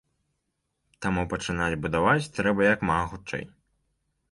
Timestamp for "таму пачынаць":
1.05-1.77